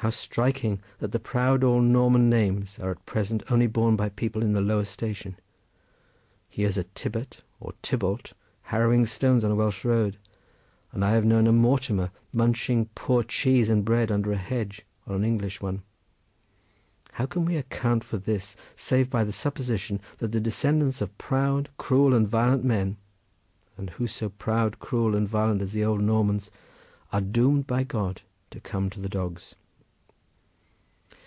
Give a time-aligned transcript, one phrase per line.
[0.00, 4.42] How striking that the proud old Norman names are at present only borne by people
[4.42, 5.36] in the lowest station.
[6.48, 8.34] Here's a Tibbot, or Tibault,
[8.64, 10.18] harrowing stones on a Welsh road,
[10.92, 15.16] and I have known a Mortimer munching poor cheese and bread under a hedge on
[15.16, 15.82] an English one.
[17.12, 21.68] How can we account for this save by the supposition that the descendants of proud,
[21.78, 27.66] cruel and violent men—and who so proud, cruel and violent as the old Normans—are doomed
[27.66, 28.20] by God
[28.50, 29.56] to come to the dogs?"